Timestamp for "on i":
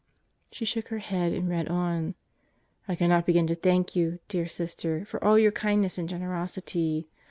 1.67-2.95